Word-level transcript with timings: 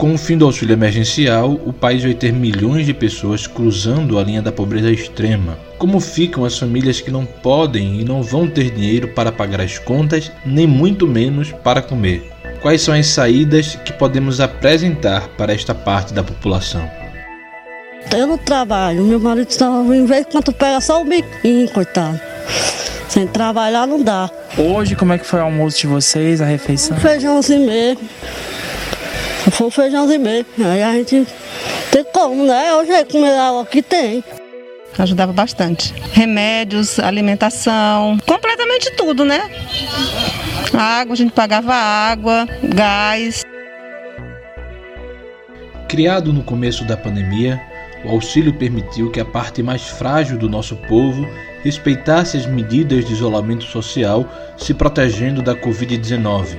Com 0.00 0.14
o 0.14 0.18
fim 0.18 0.38
do 0.38 0.46
auxílio 0.46 0.72
emergencial, 0.72 1.60
o 1.66 1.74
país 1.74 2.02
vai 2.02 2.14
ter 2.14 2.32
milhões 2.32 2.86
de 2.86 2.94
pessoas 2.94 3.46
cruzando 3.46 4.18
a 4.18 4.22
linha 4.22 4.40
da 4.40 4.50
pobreza 4.50 4.90
extrema. 4.90 5.58
Como 5.76 6.00
ficam 6.00 6.42
as 6.42 6.58
famílias 6.58 7.02
que 7.02 7.10
não 7.10 7.26
podem 7.26 8.00
e 8.00 8.02
não 8.02 8.22
vão 8.22 8.48
ter 8.48 8.70
dinheiro 8.70 9.08
para 9.08 9.30
pagar 9.30 9.60
as 9.60 9.78
contas, 9.78 10.32
nem 10.42 10.66
muito 10.66 11.06
menos 11.06 11.52
para 11.52 11.82
comer? 11.82 12.32
Quais 12.62 12.80
são 12.80 12.94
as 12.94 13.08
saídas 13.08 13.76
que 13.84 13.92
podemos 13.92 14.40
apresentar 14.40 15.28
para 15.36 15.52
esta 15.52 15.74
parte 15.74 16.14
da 16.14 16.24
população? 16.24 16.90
Eu 18.10 18.26
não 18.26 18.38
trabalho, 18.38 19.04
meu 19.04 19.20
marido 19.20 19.50
está 19.50 19.66
em 19.66 20.06
vez 20.06 20.24
quando 20.32 20.50
pega 20.50 20.80
só 20.80 21.02
o 21.02 21.04
biquinho, 21.04 21.68
coitado. 21.68 22.18
Sem 23.06 23.26
trabalhar 23.26 23.86
não 23.86 24.02
dá. 24.02 24.30
Hoje, 24.56 24.96
como 24.96 25.12
é 25.12 25.18
que 25.18 25.26
foi 25.26 25.40
o 25.40 25.42
almoço 25.42 25.78
de 25.80 25.86
vocês, 25.86 26.40
a 26.40 26.46
refeição? 26.46 26.96
Feijãozinho 26.96 27.66
mesmo. 27.66 28.08
Foi 29.50 29.66
um 29.66 29.70
feijãozinho 29.70 30.20
mesmo. 30.20 30.46
Aí 30.58 30.82
a 30.82 30.92
gente 30.92 31.26
tem 31.90 32.04
como, 32.12 32.44
né? 32.44 32.74
Hoje 32.74 32.92
é 32.92 33.04
comer 33.04 33.38
água 33.38 33.64
que 33.64 33.82
tem. 33.82 34.22
Ajudava 34.98 35.32
bastante. 35.32 35.94
Remédios, 36.12 36.98
alimentação, 36.98 38.18
completamente 38.26 38.90
tudo, 38.96 39.24
né? 39.24 39.40
Água, 40.74 41.14
a 41.14 41.16
gente 41.16 41.32
pagava 41.32 41.72
água, 41.74 42.46
gás. 42.62 43.42
Criado 45.88 46.32
no 46.32 46.42
começo 46.42 46.84
da 46.84 46.96
pandemia, 46.96 47.60
o 48.04 48.10
auxílio 48.10 48.52
permitiu 48.52 49.10
que 49.10 49.20
a 49.20 49.24
parte 49.24 49.62
mais 49.62 49.82
frágil 49.88 50.38
do 50.38 50.48
nosso 50.48 50.76
povo 50.76 51.26
respeitasse 51.62 52.36
as 52.36 52.46
medidas 52.46 53.04
de 53.04 53.12
isolamento 53.12 53.64
social, 53.64 54.26
se 54.56 54.72
protegendo 54.72 55.42
da 55.42 55.54
Covid-19. 55.54 56.56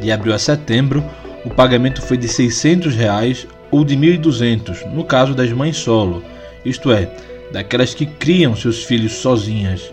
De 0.00 0.10
abril 0.10 0.34
a 0.34 0.38
setembro, 0.38 1.04
o 1.44 1.50
pagamento 1.50 2.02
foi 2.02 2.16
de 2.16 2.28
600 2.28 2.94
reais 2.94 3.46
ou 3.70 3.84
de 3.84 3.94
R$ 3.94 4.18
1.200, 4.18 4.92
no 4.92 5.04
caso 5.04 5.34
das 5.34 5.50
mães 5.52 5.76
solo, 5.76 6.22
isto 6.64 6.92
é, 6.92 7.10
daquelas 7.52 7.94
que 7.94 8.06
criam 8.06 8.54
seus 8.54 8.84
filhos 8.84 9.12
sozinhas. 9.12 9.92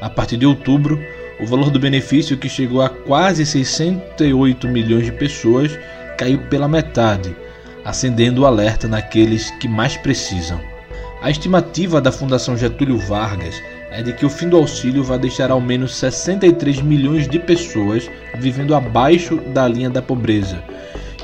A 0.00 0.10
partir 0.10 0.36
de 0.36 0.46
outubro, 0.46 0.98
o 1.40 1.46
valor 1.46 1.70
do 1.70 1.78
benefício, 1.78 2.36
que 2.36 2.48
chegou 2.48 2.82
a 2.82 2.88
quase 2.88 3.46
68 3.46 4.68
milhões 4.68 5.04
de 5.04 5.12
pessoas, 5.12 5.78
caiu 6.18 6.38
pela 6.48 6.68
metade 6.68 7.34
acendendo 7.84 8.42
o 8.42 8.46
alerta 8.46 8.86
naqueles 8.86 9.50
que 9.52 9.68
mais 9.68 9.96
precisam. 9.96 10.60
A 11.20 11.30
estimativa 11.30 12.00
da 12.00 12.12
Fundação 12.12 12.56
Getúlio 12.56 12.98
Vargas 12.98 13.60
é 13.92 14.02
de 14.02 14.12
que 14.12 14.24
o 14.24 14.30
fim 14.30 14.48
do 14.48 14.56
auxílio 14.56 15.04
vai 15.04 15.18
deixar 15.18 15.50
ao 15.50 15.60
menos 15.60 15.94
63 15.96 16.80
milhões 16.80 17.28
de 17.28 17.38
pessoas 17.38 18.10
vivendo 18.38 18.74
abaixo 18.74 19.36
da 19.36 19.68
linha 19.68 19.90
da 19.90 20.02
pobreza 20.02 20.62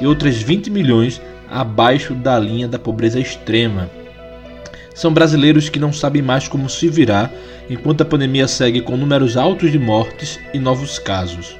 e 0.01 0.07
outras 0.07 0.37
20 0.37 0.71
milhões 0.71 1.21
abaixo 1.49 2.15
da 2.15 2.39
linha 2.39 2.69
da 2.69 2.79
pobreza 2.79 3.19
extrema. 3.19 3.91
São 4.95 5.13
brasileiros 5.13 5.69
que 5.69 5.79
não 5.79 5.93
sabem 5.93 6.23
mais 6.23 6.47
como 6.47 6.69
se 6.69 6.89
virar 6.89 7.33
enquanto 7.71 8.03
a 8.03 8.05
pandemia 8.05 8.47
segue 8.47 8.81
com 8.81 8.97
números 8.97 9.37
altos 9.37 9.73
de 9.73 9.79
mortes 9.79 10.39
e 10.53 10.59
novos 10.59 10.99
casos 10.99 11.57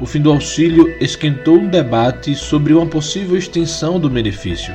o 0.00 0.06
fim 0.06 0.20
do 0.20 0.30
auxílio 0.30 0.94
esquentou 1.00 1.56
um 1.56 1.68
debate 1.68 2.34
sobre 2.34 2.74
uma 2.74 2.86
possível 2.86 3.36
extensão 3.36 3.98
do 3.98 4.10
benefício. 4.10 4.74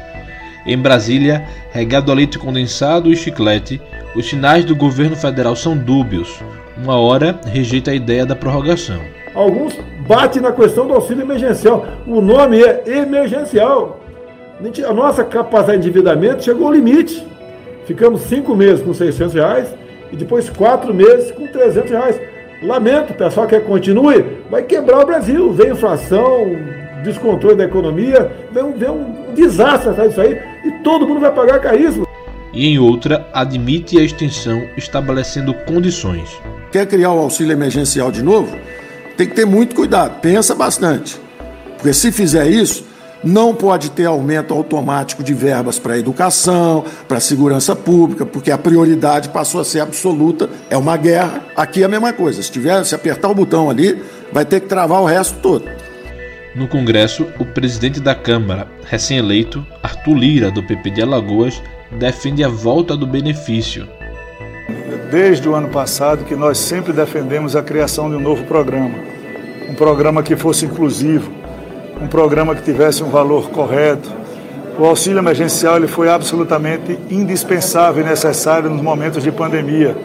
Em 0.66 0.77
Brasília, 0.77 1.45
regado 1.71 2.11
a 2.11 2.16
leite 2.16 2.38
condensado 2.38 3.11
e 3.11 3.16
chiclete, 3.16 3.81
os 4.15 4.27
sinais 4.27 4.65
do 4.65 4.75
governo 4.75 5.15
federal 5.15 5.55
são 5.55 5.77
dúbios. 5.77 6.39
Uma 6.77 6.99
hora 6.99 7.39
rejeita 7.45 7.91
a 7.91 7.95
ideia 7.95 8.25
da 8.25 8.35
prorrogação. 8.35 8.99
Alguns 9.33 9.77
batem 10.07 10.41
na 10.41 10.51
questão 10.51 10.85
do 10.85 10.93
auxílio 10.93 11.23
emergencial. 11.23 11.85
O 12.05 12.19
nome 12.19 12.61
é 12.61 12.83
emergencial. 12.87 13.99
A 14.87 14.93
nossa 14.93 15.23
capacidade 15.23 15.81
de 15.81 15.87
endividamento 15.87 16.43
chegou 16.43 16.67
ao 16.67 16.73
limite. 16.73 17.25
Ficamos 17.85 18.21
cinco 18.21 18.55
meses 18.55 18.83
com 18.83 18.93
600 18.93 19.33
reais 19.33 19.73
e 20.11 20.15
depois 20.15 20.49
quatro 20.49 20.94
meses 20.94 21.31
com 21.31 21.47
300 21.47 21.89
reais. 21.89 22.21
Lamento, 22.61 23.13
pessoal 23.13 23.47
quer 23.47 23.63
continue, 23.66 24.23
vai 24.50 24.61
quebrar 24.61 25.00
o 25.00 25.05
Brasil. 25.05 25.51
Vem 25.53 25.71
inflação, 25.71 26.55
descontrole 27.03 27.55
da 27.55 27.63
economia, 27.63 28.29
vem, 28.51 28.71
vem 28.73 28.89
um 28.89 29.33
desastre 29.33 29.89
atrás 29.89 30.09
disso 30.09 30.21
aí 30.21 30.39
e 30.63 30.71
todo 30.83 31.07
mundo 31.07 31.21
vai 31.21 31.31
pagar 31.31 31.59
caríssimo. 31.59 32.10
E 32.53 32.67
em 32.67 32.78
outra, 32.78 33.28
admite 33.34 33.97
a 33.97 34.03
extensão 34.03 34.62
estabelecendo 34.78 35.53
condições. 35.53 36.29
Quer 36.72 36.85
criar 36.85 37.12
o 37.12 37.19
auxílio 37.19 37.53
emergencial 37.53 38.12
de 38.12 38.22
novo? 38.22 38.57
Tem 39.16 39.28
que 39.28 39.35
ter 39.35 39.45
muito 39.45 39.75
cuidado, 39.75 40.19
pensa 40.19 40.53
bastante. 40.56 41.19
Porque 41.78 41.94
se 41.94 42.12
fizer 42.12 42.47
isso, 42.47 42.85
não 43.23 43.53
pode 43.53 43.91
ter 43.91 44.06
aumento 44.06 44.53
automático 44.53 45.23
de 45.23 45.34
verbas 45.34 45.78
para 45.78 45.97
educação, 45.97 46.84
para 47.07 47.19
segurança 47.19 47.75
pública, 47.75 48.25
porque 48.25 48.51
a 48.51 48.57
prioridade 48.57 49.29
passou 49.29 49.62
a 49.62 49.66
ser 49.66 49.79
absoluta. 49.79 50.50
É 50.69 50.78
uma 50.78 50.97
guerra. 50.97 51.41
Aqui 51.56 51.83
é 51.83 51.85
a 51.85 51.89
mesma 51.89 52.12
coisa. 52.13 52.41
Se 52.41 52.51
tiver, 52.51 52.83
se 52.83 52.95
apertar 52.95 53.29
o 53.29 53.35
botão 53.35 53.69
ali, 53.69 54.01
vai 54.31 54.44
ter 54.44 54.59
que 54.59 54.68
travar 54.68 55.01
o 55.01 55.06
resto 55.06 55.39
todo. 55.39 55.66
No 56.56 56.68
Congresso, 56.68 57.25
o 57.39 57.45
presidente 57.45 58.00
da 58.00 58.13
Câmara, 58.13 58.68
recém-eleito, 58.85 59.66
Arthur 59.81 60.16
Lira, 60.16 60.51
do 60.51 60.62
PP 60.62 60.89
de 60.89 61.01
Alagoas, 61.01 61.62
defende 61.91 62.44
a 62.44 62.47
volta 62.47 62.96
do 62.96 63.06
benefício. 63.06 63.88
Desde 65.12 65.47
o 65.47 65.56
ano 65.56 65.69
passado 65.69 66.24
que 66.24 66.35
nós 66.35 66.57
sempre 66.57 66.94
defendemos 66.94 67.56
a 67.56 67.62
criação 67.62 68.09
de 68.09 68.16
um 68.16 68.19
novo 68.19 68.44
programa, 68.46 68.96
um 69.69 69.74
programa 69.74 70.24
que 70.24 70.35
fosse 70.35 70.66
inclusivo, 70.66 71.31
um 72.01 72.07
programa 72.07 72.56
que 72.56 72.63
tivesse 72.63 73.03
um 73.03 73.09
valor 73.09 73.50
correto. 73.50 74.09
O 74.80 74.85
auxílio 74.85 75.19
emergencial 75.19 75.78
ele 75.78 75.88
foi 75.88 76.09
absolutamente 76.09 76.97
indispensável 77.09 78.03
e 78.03 78.07
necessário 78.07 78.69
nos 78.69 78.81
momentos 78.81 79.22
de 79.22 79.31
pandemia. 79.31 79.96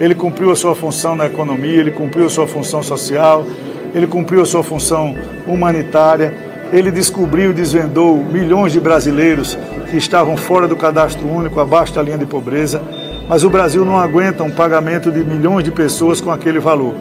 Ele 0.00 0.14
cumpriu 0.14 0.50
a 0.50 0.56
sua 0.56 0.74
função 0.74 1.14
na 1.14 1.26
economia, 1.26 1.80
ele 1.80 1.90
cumpriu 1.90 2.26
a 2.26 2.30
sua 2.30 2.46
função 2.46 2.82
social, 2.82 3.46
ele 3.94 4.06
cumpriu 4.06 4.42
a 4.42 4.46
sua 4.46 4.62
função 4.62 5.14
humanitária, 5.46 6.34
ele 6.72 6.90
descobriu 6.90 7.50
e 7.50 7.54
desvendou 7.54 8.16
milhões 8.16 8.72
de 8.72 8.80
brasileiros 8.80 9.58
que 9.90 9.96
estavam 9.96 10.36
fora 10.36 10.66
do 10.66 10.76
cadastro 10.76 11.26
único, 11.28 11.60
abaixo 11.60 11.94
da 11.94 12.02
linha 12.02 12.18
de 12.18 12.26
pobreza, 12.26 12.82
mas 13.28 13.44
o 13.44 13.50
Brasil 13.50 13.84
não 13.84 13.98
aguenta 13.98 14.42
um 14.42 14.50
pagamento 14.50 15.10
de 15.10 15.24
milhões 15.24 15.64
de 15.64 15.70
pessoas 15.70 16.20
com 16.20 16.30
aquele 16.30 16.58
valor. 16.58 16.94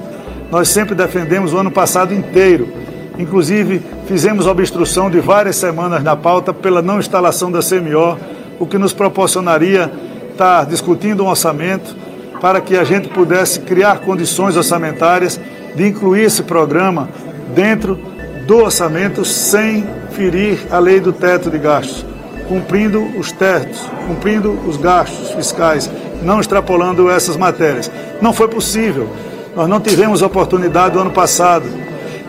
Nós 0.51 0.69
sempre 0.69 0.95
defendemos 0.95 1.53
o 1.53 1.57
ano 1.57 1.71
passado 1.71 2.13
inteiro 2.13 2.85
Inclusive, 3.17 3.81
fizemos 4.07 4.45
obstrução 4.45 5.09
de 5.09 5.19
várias 5.19 5.55
semanas 5.55 6.03
na 6.03 6.15
pauta 6.15 6.53
pela 6.53 6.81
não 6.81 6.99
instalação 6.99 7.49
da 7.49 7.59
CMO, 7.59 8.17
o 8.59 8.65
que 8.65 8.77
nos 8.77 8.93
proporcionaria 8.93 9.91
estar 10.31 10.65
discutindo 10.65 11.23
um 11.23 11.29
orçamento 11.29 11.95
para 12.41 12.59
que 12.59 12.75
a 12.75 12.83
gente 12.83 13.07
pudesse 13.07 13.61
criar 13.61 13.99
condições 13.99 14.57
orçamentárias 14.57 15.39
de 15.75 15.87
incluir 15.87 16.23
esse 16.23 16.43
programa 16.43 17.09
dentro 17.55 17.97
do 18.45 18.57
orçamento 18.57 19.25
sem 19.25 19.85
ferir 20.11 20.59
a 20.71 20.79
lei 20.79 20.99
do 20.99 21.11
teto 21.11 21.49
de 21.49 21.57
gastos, 21.57 22.05
cumprindo 22.47 23.01
os 23.17 23.31
tetos, 23.31 23.81
cumprindo 24.07 24.51
os 24.67 24.77
gastos 24.77 25.31
fiscais, 25.31 25.89
não 26.21 26.39
extrapolando 26.39 27.09
essas 27.09 27.35
matérias. 27.35 27.91
Não 28.21 28.31
foi 28.31 28.47
possível. 28.47 29.09
Nós 29.55 29.67
não 29.67 29.79
tivemos 29.79 30.21
oportunidade 30.21 30.93
do 30.93 30.99
ano 30.99 31.11
passado 31.11 31.65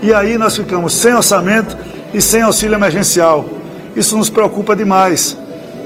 e 0.03 0.13
aí 0.13 0.39
nós 0.39 0.57
ficamos 0.57 0.95
sem 0.95 1.15
orçamento 1.15 1.77
e 2.15 2.21
sem 2.21 2.43
auxílio 2.43 2.77
emergencial. 2.77 3.45
Isso 3.95 4.17
nos 4.17 4.31
preocupa 4.31 4.75
demais. 4.75 5.37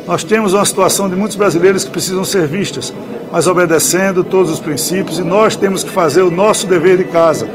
Nós 0.06 0.24
temos 0.24 0.54
uma 0.54 0.64
situação 0.64 1.08
de 1.08 1.16
muitos 1.16 1.36
brasileiros 1.36 1.84
que 1.84 1.90
precisam 1.90 2.24
ser 2.24 2.46
vistas, 2.46 2.92
mas 3.30 3.46
obedecendo 3.46 4.24
todos 4.24 4.50
os 4.50 4.58
princípios, 4.58 5.18
e 5.18 5.22
nós 5.22 5.54
temos 5.54 5.84
que 5.84 5.90
fazer 5.90 6.22
o 6.22 6.30
nosso 6.30 6.66
dever 6.66 6.98
de 6.98 7.04
casa. 7.04 7.48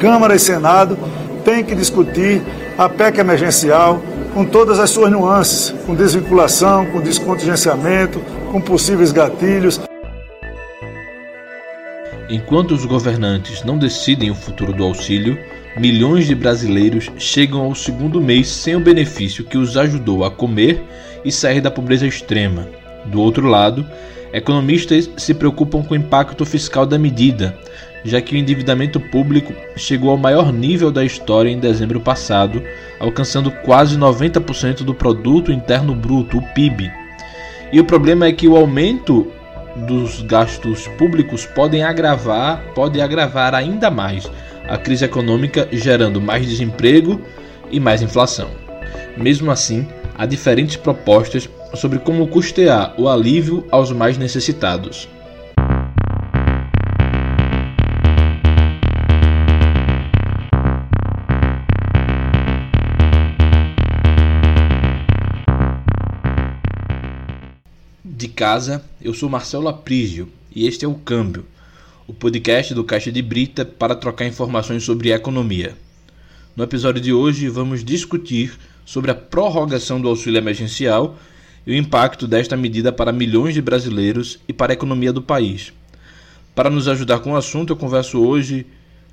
Câmara 0.00 0.34
e 0.34 0.38
Senado 0.38 0.98
têm 1.44 1.64
que 1.64 1.74
discutir 1.74 2.42
a 2.78 2.88
PEC 2.88 3.18
emergencial 3.18 4.00
com 4.32 4.44
todas 4.44 4.78
as 4.78 4.90
suas 4.90 5.10
nuances, 5.10 5.74
com 5.86 5.94
desvinculação, 5.94 6.86
com 6.86 7.00
descontingenciamento, 7.00 8.20
com 8.50 8.60
possíveis 8.60 9.12
gatilhos. 9.12 9.80
Enquanto 12.28 12.72
os 12.72 12.84
governantes 12.84 13.64
não 13.64 13.76
decidem 13.76 14.30
o 14.30 14.34
futuro 14.36 14.72
do 14.72 14.84
auxílio, 14.84 15.36
milhões 15.76 16.26
de 16.26 16.34
brasileiros 16.34 17.10
chegam 17.18 17.62
ao 17.62 17.74
segundo 17.74 18.20
mês 18.20 18.48
sem 18.48 18.76
o 18.76 18.80
benefício 18.80 19.44
que 19.44 19.58
os 19.58 19.76
ajudou 19.76 20.24
a 20.24 20.30
comer 20.30 20.80
e 21.24 21.32
sair 21.32 21.60
da 21.60 21.70
pobreza 21.70 22.06
extrema. 22.06 22.68
Do 23.06 23.20
outro 23.20 23.48
lado, 23.48 23.84
economistas 24.32 25.10
se 25.16 25.34
preocupam 25.34 25.82
com 25.82 25.94
o 25.94 25.96
impacto 25.96 26.44
fiscal 26.44 26.86
da 26.86 26.98
medida, 26.98 27.58
já 28.04 28.20
que 28.20 28.34
o 28.34 28.38
endividamento 28.38 28.98
público 28.98 29.52
chegou 29.76 30.10
ao 30.10 30.16
maior 30.16 30.52
nível 30.52 30.90
da 30.90 31.04
história 31.04 31.50
em 31.50 31.58
dezembro 31.58 32.00
passado, 32.00 32.62
alcançando 32.98 33.50
quase 33.50 33.98
90% 33.98 34.82
do 34.82 34.94
produto 34.94 35.52
interno 35.52 35.94
bruto, 35.94 36.38
o 36.38 36.42
PIB. 36.54 36.90
E 37.72 37.78
o 37.78 37.84
problema 37.84 38.26
é 38.26 38.32
que 38.32 38.48
o 38.48 38.56
aumento 38.56 39.30
dos 39.86 40.22
gastos 40.22 40.88
públicos 40.98 41.46
podem 41.46 41.82
agravar, 41.82 42.62
pode 42.74 43.00
agravar 43.00 43.54
ainda 43.54 43.90
mais 43.90 44.28
a 44.68 44.76
crise 44.76 45.04
econômica, 45.04 45.68
gerando 45.70 46.20
mais 46.20 46.46
desemprego 46.46 47.20
e 47.70 47.78
mais 47.78 48.02
inflação. 48.02 48.50
Mesmo 49.16 49.50
assim, 49.50 49.86
há 50.16 50.26
diferentes 50.26 50.76
propostas 50.76 51.48
sobre 51.74 51.98
como 51.98 52.26
custear 52.26 52.94
o 52.98 53.08
alívio 53.08 53.66
aos 53.70 53.92
mais 53.92 54.18
necessitados. 54.18 55.08
De 68.20 68.28
casa, 68.28 68.84
eu 69.00 69.14
sou 69.14 69.30
Marcelo 69.30 69.66
Aprígio 69.66 70.28
e 70.54 70.66
este 70.66 70.84
é 70.84 70.88
o 70.88 70.92
Câmbio, 70.92 71.46
o 72.06 72.12
podcast 72.12 72.74
do 72.74 72.84
Caixa 72.84 73.10
de 73.10 73.22
Brita 73.22 73.64
para 73.64 73.94
trocar 73.94 74.26
informações 74.26 74.84
sobre 74.84 75.10
economia. 75.10 75.74
No 76.54 76.62
episódio 76.62 77.00
de 77.00 77.14
hoje, 77.14 77.48
vamos 77.48 77.82
discutir 77.82 78.58
sobre 78.84 79.10
a 79.10 79.14
prorrogação 79.14 79.98
do 79.98 80.06
auxílio 80.06 80.36
emergencial 80.36 81.18
e 81.66 81.72
o 81.72 81.74
impacto 81.74 82.28
desta 82.28 82.58
medida 82.58 82.92
para 82.92 83.10
milhões 83.10 83.54
de 83.54 83.62
brasileiros 83.62 84.38
e 84.46 84.52
para 84.52 84.70
a 84.70 84.74
economia 84.74 85.14
do 85.14 85.22
país. 85.22 85.72
Para 86.54 86.68
nos 86.68 86.88
ajudar 86.88 87.20
com 87.20 87.32
o 87.32 87.38
assunto, 87.38 87.72
eu 87.72 87.76
converso 87.76 88.22
hoje 88.22 88.66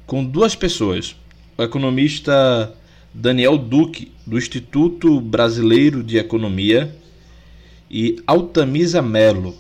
com 0.06 0.21
duas 0.21 0.54
pessoas. 0.54 1.15
O 1.57 1.63
economista 1.63 2.75
Daniel 3.13 3.57
Duque, 3.57 4.12
do 4.25 4.38
Instituto 4.38 5.21
Brasileiro 5.21 6.04
de 6.04 6.18
Economia, 6.18 6.94
e 7.89 8.22
Altamisa 8.28 9.01
Melo, 9.01 9.56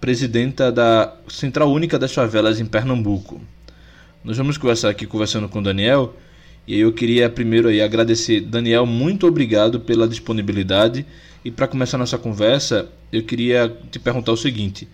presidenta 0.00 0.70
da 0.70 1.14
Central 1.28 1.70
Única 1.70 1.98
das 1.98 2.12
Favelas 2.12 2.60
em 2.60 2.66
Pernambuco. 2.66 3.40
Nós 4.22 4.36
vamos 4.36 4.58
conversar 4.58 4.90
aqui 4.90 5.06
conversando 5.06 5.48
com 5.48 5.58
o 5.58 5.62
Daniel 5.62 6.14
e 6.66 6.78
eu 6.78 6.92
queria 6.92 7.30
primeiro 7.30 7.68
aí 7.68 7.80
agradecer 7.80 8.40
Daniel, 8.40 8.86
muito 8.86 9.26
obrigado 9.26 9.80
pela 9.80 10.08
disponibilidade 10.08 11.06
e 11.44 11.50
para 11.50 11.68
começar 11.68 11.96
nossa 11.96 12.18
conversa, 12.18 12.88
eu 13.12 13.22
queria 13.22 13.72
te 13.90 14.00
perguntar 14.00 14.32
o 14.32 14.36
seguinte: 14.36 14.88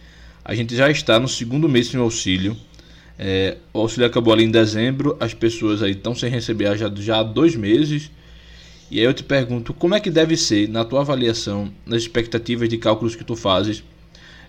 a 0.44 0.54
gente 0.54 0.76
já 0.76 0.90
está 0.90 1.18
no 1.18 1.26
segundo 1.28 1.68
mês 1.68 1.86
sem 1.86 1.98
auxílio. 1.98 2.56
É, 3.18 3.56
o 3.72 3.78
auxílio 3.80 4.06
acabou 4.06 4.34
ali 4.34 4.44
em 4.44 4.50
dezembro, 4.50 5.16
as 5.20 5.32
pessoas 5.32 5.82
aí 5.82 5.92
estão 5.92 6.14
sem 6.14 6.30
receber 6.30 6.76
já, 6.76 6.92
já 6.94 7.20
há 7.20 7.22
dois 7.22 7.56
meses. 7.56 8.10
E 8.92 8.98
aí 8.98 9.06
eu 9.06 9.14
te 9.14 9.24
pergunto, 9.24 9.72
como 9.72 9.94
é 9.94 10.00
que 10.00 10.10
deve 10.10 10.36
ser, 10.36 10.68
na 10.68 10.84
tua 10.84 11.00
avaliação, 11.00 11.72
nas 11.86 12.02
expectativas 12.02 12.68
de 12.68 12.76
cálculos 12.76 13.16
que 13.16 13.24
tu 13.24 13.34
fazes, 13.34 13.82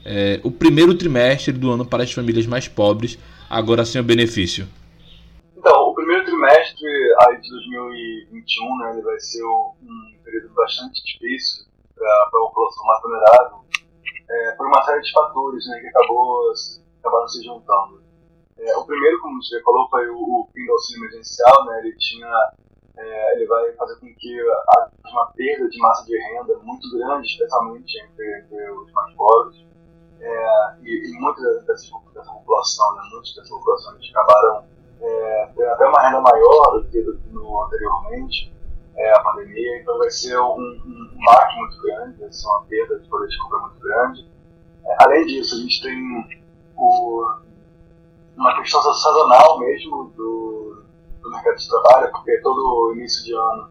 é, 0.04 0.42
o 0.44 0.52
primeiro 0.52 0.94
trimestre 0.98 1.54
do 1.54 1.72
ano 1.72 1.86
para 1.86 2.04
as 2.04 2.12
famílias 2.12 2.46
mais 2.46 2.68
pobres, 2.68 3.18
agora 3.50 3.86
sem 3.86 4.02
o 4.02 4.04
benefício? 4.04 4.68
Então, 5.56 5.88
o 5.88 5.96
primeiro 5.96 6.26
trimestre 6.26 6.86
aí 7.22 7.40
de 7.40 7.50
2021, 7.52 8.78
né, 8.80 8.92
ele 8.92 9.02
vai 9.04 9.18
ser 9.18 9.46
um, 9.46 9.72
período 10.26 10.54
bastante 10.54 11.02
difícil 11.06 11.64
para 11.96 12.06
a 12.06 12.30
população 12.30 12.86
mais 12.86 13.02
vulnerável, 13.02 13.58
é, 14.30 14.52
por 14.58 14.68
uma 14.68 14.84
série 14.84 15.04
de 15.04 15.12
fatores 15.14 15.66
né, 15.68 15.80
que 15.80 15.88
acabou, 15.88 16.52
acabaram 17.00 17.28
se 17.30 17.46
juntando. 17.46 18.04
É, 18.58 18.76
o 18.76 18.86
primeiro, 18.86 19.22
como 19.22 19.42
você 19.42 19.62
falou, 19.62 19.88
foi 19.90 20.10
o, 20.10 20.18
o 20.18 20.50
fim 20.54 20.66
do 20.66 20.74
auxílio 20.74 21.06
emergencial, 21.06 21.66
né, 21.66 21.80
ele 21.80 21.96
tinha 21.98 22.28
é, 22.98 23.36
ele 23.36 23.48
vai 23.48 23.72
fazer 23.74 23.96
com 24.00 24.14
que 24.16 24.42
haja 24.42 24.92
uma 25.12 25.26
perda 25.34 25.68
de 25.70 25.80
massa 25.80 26.06
de 26.06 26.18
renda 26.18 26.58
muito 26.64 26.90
grande, 26.92 27.28
especialmente 27.28 28.00
entre, 28.02 28.40
entre 28.40 28.72
os 28.72 28.92
mais 28.92 29.14
pobres. 29.16 29.66
É, 30.20 30.76
e, 30.84 31.12
e 31.12 31.20
muita 31.20 31.42
dessa, 31.66 31.92
dessa 32.14 32.32
população, 32.32 32.96
né, 32.96 33.02
muitas 33.12 33.36
dessas 33.36 33.50
populações 33.50 34.10
acabaram 34.10 34.66
é, 35.02 35.50
tendo 35.56 35.70
até 35.70 35.86
uma 35.86 36.02
renda 36.02 36.22
maior 36.22 36.80
do 36.80 36.86
que 36.86 37.02
no, 37.32 37.64
anteriormente 37.66 38.54
é, 38.96 39.16
a 39.16 39.20
pandemia, 39.22 39.82
então 39.82 39.98
vai 39.98 40.10
ser 40.10 40.38
um, 40.40 40.56
um, 40.56 41.12
um 41.14 41.26
baque 41.26 41.58
muito 41.58 41.82
grande, 41.82 42.20
vai 42.22 42.32
ser 42.32 42.48
uma 42.48 42.64
perda 42.64 43.00
de 43.00 43.10
poder 43.10 43.28
de 43.28 43.38
compra 43.40 43.60
muito 43.60 43.80
grande. 43.80 44.32
É, 44.86 45.04
além 45.04 45.26
disso, 45.26 45.56
a 45.56 45.58
gente 45.60 45.82
tem 45.82 46.42
o, 46.78 47.34
uma 48.38 48.56
questão 48.56 48.82
sazonal 48.82 49.60
mesmo 49.60 50.06
do, 50.16 50.43
mercado 51.34 51.58
de 51.58 51.70
trabalho, 51.70 52.12
porque 52.12 52.38
todo 52.42 52.94
início 52.96 53.24
de 53.24 53.34
ano 53.34 53.70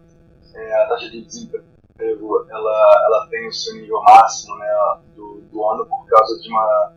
é, 0.55 0.83
a 0.83 0.89
taxa 0.89 1.11
de 1.11 1.25
desemprego 1.25 2.47
ela, 2.51 3.05
ela 3.07 3.29
tem 3.31 3.47
o 3.49 3.53
seu 3.53 3.75
nível 3.75 4.03
máximo 4.03 4.57
né, 4.57 5.01
do, 5.15 5.41
do 5.51 5.65
ano 5.71 5.87
por 5.87 6.07
causa 6.07 6.41
de, 6.41 6.49
uma, 6.49 6.93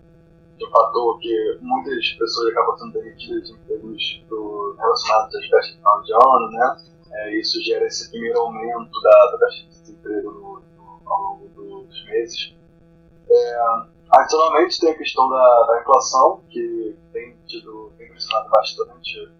de 0.57 0.65
um 0.65 0.69
fator 0.71 1.19
que 1.19 1.57
muitas 1.61 2.11
pessoas 2.13 2.51
acabam 2.51 2.77
sendo 2.77 2.93
demitidas 2.93 3.47
de 3.47 3.53
empregos 3.53 4.23
do, 4.29 4.75
relacionados 4.77 5.35
às 5.35 5.45
festas 5.45 5.71
de 5.71 5.77
final 5.77 6.01
de 6.03 6.13
ano, 6.13 6.51
né? 6.51 6.77
É, 7.11 7.39
isso 7.39 7.61
gera 7.63 7.85
esse 7.85 8.09
primeiro 8.09 8.39
aumento 8.39 9.01
da, 9.01 9.31
da 9.31 9.37
taxa 9.37 9.63
de 9.63 9.69
desemprego 9.69 10.31
no, 10.31 10.61
no, 10.77 11.09
ao 11.09 11.21
longo 11.21 11.47
dos 11.49 12.05
meses. 12.05 12.55
É, 13.29 13.57
adicionalmente 14.11 14.79
tem 14.79 14.91
a 14.91 14.97
questão 14.97 15.29
da, 15.29 15.63
da 15.67 15.81
inflação, 15.81 16.41
que 16.49 16.95
tem, 17.13 17.37
tido, 17.47 17.91
tem 17.97 18.09
pressionado 18.09 18.49
bastante 18.49 19.31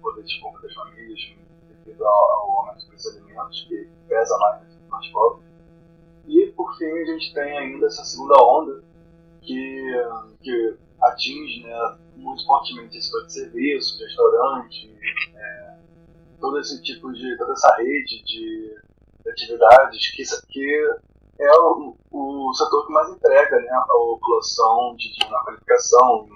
poder 0.00 0.24
de 0.24 0.40
compra 0.40 0.62
das 0.62 0.74
famílias 0.74 1.20
devido 1.84 2.04
ao, 2.06 2.58
aumento 2.58 2.86
dos 2.90 3.06
alimentos, 3.06 3.66
que 3.68 3.88
pesa 4.08 4.36
mais 4.38 4.70
mais 4.88 5.06
pobres. 5.08 5.46
E, 6.26 6.46
por 6.56 6.76
fim, 6.76 6.84
a 6.84 7.04
gente 7.06 7.32
tem 7.32 7.58
ainda 7.58 7.86
essa 7.86 8.04
segunda 8.04 8.42
onda, 8.42 8.82
que, 9.40 9.92
que 10.42 10.76
atinge 11.02 11.62
né, 11.62 11.98
muito 12.16 12.44
fortemente 12.44 12.98
esse 12.98 13.08
setor 13.08 13.26
de 13.26 13.32
serviço, 13.32 13.98
restaurante, 13.98 14.94
é, 15.34 15.76
todo 16.40 16.58
esse 16.58 16.82
tipo 16.82 17.12
de, 17.12 17.36
toda 17.38 17.52
essa 17.52 17.74
rede 17.76 18.22
de, 18.24 18.76
de 19.24 19.30
atividades 19.30 20.10
que, 20.12 20.22
que 20.48 20.90
é 21.38 21.58
o, 21.58 21.96
o 22.10 22.52
setor 22.54 22.86
que 22.86 22.92
mais 22.92 23.10
entrega 23.10 23.56
né, 23.60 23.70
a 23.72 23.82
população 23.82 24.94
de, 24.96 25.12
de 25.18 25.26
uma 25.26 25.44
qualificação 25.44 26.28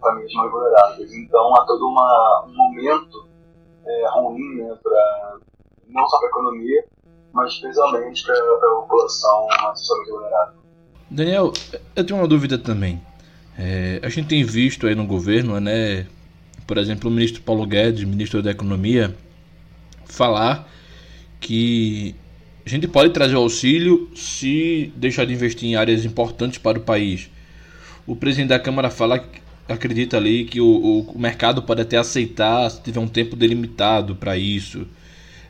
famílias 0.00 0.32
mais 0.34 0.50
vulneráveis. 0.50 1.12
Então 1.12 1.54
há 1.56 1.66
todo 1.66 1.86
uma, 1.86 2.46
um 2.46 2.56
momento 2.56 3.28
é, 3.86 4.08
ruim 4.10 4.56
né, 4.56 4.76
pra, 4.82 5.36
não 5.88 6.06
só 6.08 6.18
para 6.18 6.28
a 6.28 6.30
economia, 6.30 6.84
mas 7.32 7.52
especialmente 7.54 8.24
para 8.24 8.36
a 8.36 8.74
população 8.80 9.46
mais 9.62 9.80
vulnerável. 10.10 10.58
Daniel, 11.10 11.52
eu 11.96 12.04
tenho 12.04 12.20
uma 12.20 12.28
dúvida 12.28 12.58
também. 12.58 13.00
É, 13.58 14.00
a 14.02 14.08
gente 14.08 14.28
tem 14.28 14.44
visto 14.44 14.86
aí 14.86 14.94
no 14.94 15.06
governo, 15.06 15.58
né, 15.58 16.06
por 16.66 16.78
exemplo, 16.78 17.10
o 17.10 17.12
ministro 17.12 17.42
Paulo 17.42 17.66
Guedes, 17.66 18.04
ministro 18.04 18.42
da 18.42 18.50
Economia, 18.50 19.16
falar 20.04 20.68
que 21.40 22.14
a 22.64 22.68
gente 22.68 22.86
pode 22.86 23.10
trazer 23.12 23.34
o 23.34 23.40
auxílio 23.40 24.10
se 24.14 24.92
deixar 24.94 25.24
de 25.24 25.32
investir 25.32 25.68
em 25.68 25.76
áreas 25.76 26.04
importantes 26.04 26.58
para 26.58 26.78
o 26.78 26.82
país. 26.82 27.30
O 28.06 28.14
presidente 28.14 28.48
da 28.48 28.60
Câmara 28.60 28.90
fala 28.90 29.18
acredita 29.68 30.16
ali 30.16 30.44
que 30.44 30.60
o, 30.60 31.06
o 31.14 31.18
mercado 31.18 31.62
pode 31.62 31.82
até 31.82 31.96
aceitar 31.98 32.70
se 32.70 32.80
tiver 32.80 33.00
um 33.00 33.08
tempo 33.08 33.36
delimitado 33.36 34.16
para 34.16 34.36
isso. 34.36 34.86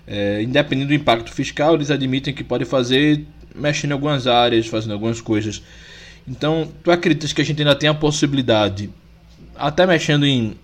É, 0.07 0.43
independente 0.43 0.89
do 0.89 0.95
impacto 0.95 1.33
fiscal, 1.33 1.75
eles 1.75 1.91
admitem 1.91 2.35
que 2.35 2.43
pode 2.43 2.65
fazer 2.65 3.25
mexendo 3.55 3.91
em 3.91 3.95
algumas 3.95 4.27
áreas, 4.27 4.67
fazendo 4.67 4.93
algumas 4.93 5.21
coisas. 5.21 5.63
Então, 6.27 6.69
tu 6.83 6.91
acreditas 6.91 7.33
que 7.33 7.41
a 7.41 7.45
gente 7.45 7.61
ainda 7.61 7.75
tem 7.75 7.89
a 7.89 7.95
possibilidade, 7.95 8.91
até 9.57 9.87
mexendo 9.87 10.27
em 10.27 10.55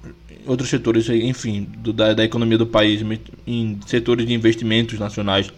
outros 0.47 0.69
setores, 0.69 1.09
enfim, 1.09 1.67
do, 1.79 1.93
da, 1.93 2.13
da 2.13 2.25
economia 2.25 2.59
do 2.59 2.67
país, 2.67 3.05
em 3.47 3.79
setores 3.87 4.27
de 4.27 4.35
investimentos 4.35 4.99
nacionais. 4.99 5.51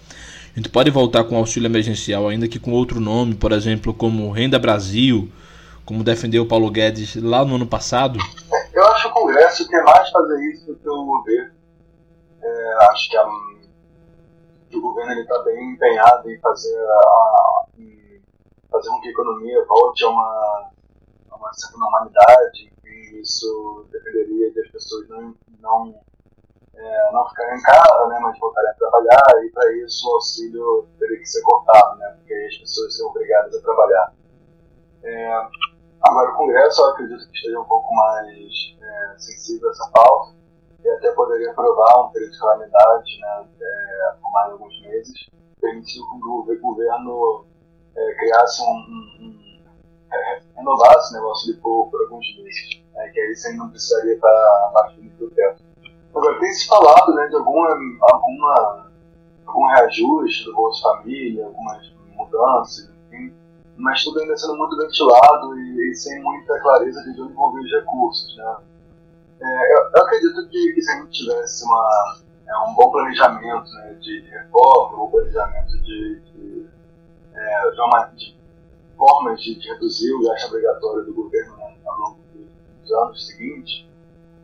A 0.55 0.59
gente 0.59 0.69
pode 0.69 0.91
voltar 0.91 1.25
com 1.25 1.37
auxílio 1.37 1.67
emergencial, 1.67 2.29
ainda 2.29 2.49
que 2.49 2.59
com 2.59 2.71
outro 2.71 3.01
nome, 3.01 3.35
por 3.35 3.53
exemplo, 3.53 3.93
como 3.93 4.31
Renda 4.31 4.59
Brasil, 4.59 5.31
como 5.87 6.03
defendeu 6.03 6.43
o 6.43 6.49
Paulo 6.49 6.71
Guedes 6.71 7.15
lá 7.17 7.45
no 7.45 7.55
ano 7.55 7.67
passado? 7.67 8.19
Eu 8.75 8.85
acho 8.89 9.05
que 9.05 9.09
o 9.09 9.13
Congresso 9.13 9.69
quer 9.69 9.83
mais 9.85 10.11
fazer 10.11 10.39
isso 10.51 10.67
do 10.67 10.77
que 10.77 10.89
o 10.89 11.05
governo. 11.05 11.55
É, 12.43 12.75
acho 12.91 13.09
que, 13.09 13.17
a, 13.17 13.27
que, 14.69 14.77
o 14.77 14.83
governo 14.83 15.13
está 15.13 15.39
bem 15.43 15.73
empenhado 15.73 16.31
em 16.31 16.39
fazer, 16.41 16.77
a, 16.77 17.65
em 17.79 18.21
fazer 18.71 18.89
com 18.89 19.01
que 19.01 19.09
a 19.09 19.13
economia 19.13 19.65
volte 19.65 20.05
a 20.05 20.09
uma, 20.09 20.71
a 21.31 21.37
uma 21.37 21.53
certa 21.55 21.79
normalidade, 21.79 22.73
isso 23.21 23.87
dependeria 23.91 24.53
de 24.53 24.61
as 24.61 24.71
pessoas 24.71 25.09
não, 25.09 25.35
não, 25.61 25.95
é, 26.75 27.13
não 27.13 27.29
ficarem 27.29 27.59
em 27.59 27.63
casa, 27.63 28.07
né, 28.09 28.19
mas 28.23 28.39
voltarem 28.39 28.71
a 28.71 28.75
trabalhar, 28.75 29.45
e 29.45 29.51
para 29.51 29.73
isso 29.85 30.09
o 30.09 30.15
auxílio 30.15 30.89
teria 30.99 31.19
que 31.19 31.27
ser 31.27 31.43
cortado, 31.43 31.97
né, 31.99 32.15
porque 32.17 32.35
as 32.35 32.59
pessoas 32.59 32.97
são 32.97 33.09
obrigadas 33.09 33.55
a 33.55 33.63
trabalhar. 33.63 34.13
É, 35.03 35.47
agora, 36.07 36.31
o 36.31 36.37
Congresso, 36.37 36.83
eu 36.83 36.87
acredito 36.87 37.29
que 37.29 37.37
esteja 37.37 37.61
um 37.61 37.65
pouco 37.65 37.95
mais 37.95 38.77
é, 38.81 39.19
sensível 39.19 39.69
a 39.69 39.73
essa 39.73 39.91
pauta, 39.93 40.35
e 40.83 40.89
até 40.89 41.11
poderia 41.13 41.51
aprovar 41.51 42.07
um 42.07 42.11
período 42.11 42.33
de 42.33 42.39
calamidade 42.39 43.21
né, 43.21 43.49
é, 43.61 44.15
por 44.21 44.31
mais 44.33 44.53
alguns 44.53 44.81
meses, 44.83 45.27
permitindo 45.61 46.07
que 46.07 46.57
o 46.59 46.61
governo 46.61 47.45
é, 47.97 48.15
criasse 48.15 48.63
um, 48.63 48.77
um 49.21 49.61
é, 50.13 50.41
renovasse 50.57 51.13
o 51.13 51.17
negócio 51.17 51.53
de 51.53 51.61
por, 51.61 51.91
por 51.91 52.03
alguns 52.03 52.27
meses, 52.39 52.83
né, 52.95 53.09
que 53.09 53.21
aí 53.21 53.35
você 53.35 53.53
não 53.55 53.69
precisaria 53.71 54.15
estar 54.15 54.69
abaixo 54.69 55.01
do 55.01 55.31
teto. 55.31 55.65
Agora, 56.15 56.41
tem 56.41 56.53
se 56.53 56.67
falado 56.67 57.15
né, 57.15 57.27
de 57.27 57.37
alguma, 57.37 57.69
alguma 58.01 58.87
algum 59.47 59.67
reajuste 59.67 60.45
do 60.45 60.55
Bolsa 60.55 60.83
Família, 60.83 61.47
algumas 61.47 61.93
mudanças, 62.15 62.96
mas 63.77 64.03
tudo 64.03 64.21
ainda 64.21 64.37
sendo 64.37 64.57
muito 64.57 64.77
ventilado 64.77 65.59
e, 65.59 65.91
e 65.91 65.95
sem 65.95 66.23
muita 66.23 66.59
clareza 66.61 67.03
de 67.03 67.21
onde 67.21 67.33
vão 67.35 67.53
vir 67.53 67.65
os 67.65 67.73
recursos. 67.73 68.37
Né? 68.37 68.57
É, 69.41 69.73
eu, 69.75 69.91
eu, 69.95 70.03
acredito 70.03 70.49
que, 70.49 70.81
se 70.81 70.91
a 70.91 70.97
gente 70.97 71.11
tivesse 71.11 71.65
uma, 71.65 72.17
é, 72.49 72.59
um 72.71 72.75
bom 72.75 72.91
planejamento 72.91 73.71
né, 73.71 73.95
de, 74.01 74.21
reforma, 74.31 75.05
um 75.05 75.11
planejamento 75.11 75.79
de, 75.83 76.21
de, 76.21 76.67
é, 77.35 77.71
de, 77.71 77.81
uma, 77.81 78.05
de 78.17 78.37
formas 78.97 79.41
de, 79.41 79.59
reduzir 79.69 80.13
o 80.15 80.23
gasto 80.23 80.49
obrigatório 80.49 81.05
do 81.05 81.15
governo 81.15 81.57
né, 81.59 81.77
ao 81.87 81.99
longo 81.99 82.19
dos 82.81 82.93
anos 82.93 83.27
seguintes, 83.27 83.87